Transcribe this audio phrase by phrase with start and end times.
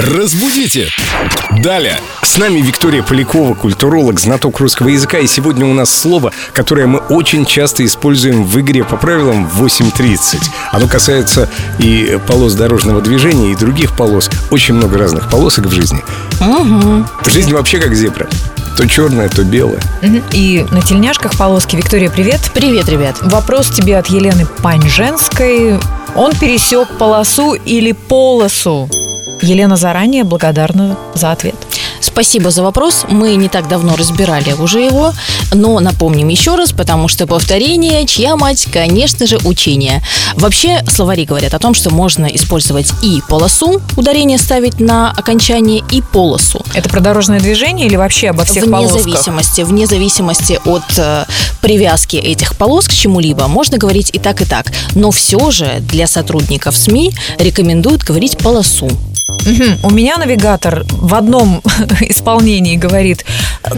[0.00, 0.90] Разбудите!
[1.60, 1.98] Далее!
[2.22, 5.18] С нами Виктория Полякова, культуролог, знаток русского языка.
[5.18, 10.40] И сегодня у нас слово, которое мы очень часто используем в игре по правилам 8.30.
[10.70, 11.50] Оно касается
[11.80, 14.30] и полос дорожного движения, и других полос.
[14.52, 16.04] Очень много разных полосок в жизни.
[16.40, 17.04] Угу.
[17.28, 18.28] Жизнь вообще как зебра.
[18.76, 19.80] То черная, то белая.
[20.02, 20.22] Мгм.
[20.32, 21.74] И на тельняшках полоски.
[21.74, 22.52] Виктория, привет.
[22.54, 23.16] Привет, ребят.
[23.22, 25.76] Вопрос тебе от Елены Паньженской.
[26.14, 28.88] Он пересек полосу или полосу?
[29.42, 31.56] Елена заранее благодарна за ответ.
[32.00, 33.04] Спасибо за вопрос.
[33.08, 35.12] Мы не так давно разбирали уже его,
[35.52, 40.02] но напомним еще раз, потому что повторение, чья мать, конечно же, учение.
[40.34, 46.02] Вообще, словари говорят о том, что можно использовать и полосу, ударение ставить на окончание, и
[46.02, 46.64] полосу.
[46.74, 49.02] Это про дорожное движение или вообще обо всех вне полосках?
[49.02, 51.24] зависимости, вне зависимости от э,
[51.60, 54.66] привязки этих полос к чему-либо, можно говорить и так, и так.
[54.94, 58.88] Но все же для сотрудников СМИ рекомендуют говорить полосу.
[59.28, 59.78] Мгм.
[59.82, 61.62] У меня навигатор в одном
[62.00, 63.24] исполнении говорит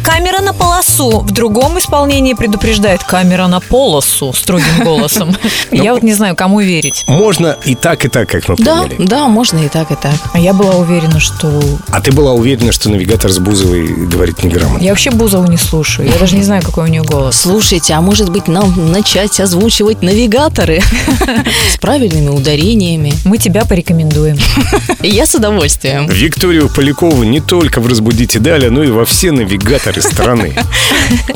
[0.05, 5.35] «камера на полосу», в другом исполнении предупреждает «камера на полосу» строгим голосом.
[5.71, 7.05] Я вот не знаю, кому верить.
[7.07, 8.97] Можно и так, и так, как мы поняли.
[8.99, 10.15] да, можно и так, и так.
[10.33, 11.61] А я была уверена, что...
[11.89, 14.83] А ты была уверена, что навигатор с Бузовой говорит неграмотно?
[14.83, 16.09] Я вообще Бузову не слушаю.
[16.09, 17.37] Я даже не знаю, какой у нее голос.
[17.41, 20.83] Слушайте, а может быть нам начать озвучивать навигаторы
[21.75, 23.13] с правильными ударениями?
[23.25, 24.37] Мы тебя порекомендуем.
[25.03, 26.07] Я с удовольствием.
[26.07, 30.55] Викторию Полякову не только в «Разбудите далее», но и во все навигаторы страны.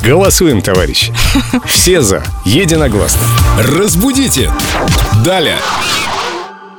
[0.03, 1.13] Голосуем, товарищи.
[1.67, 2.23] Все за.
[2.45, 3.23] Единогласно.
[3.59, 4.51] Разбудите.
[5.25, 5.59] Далее.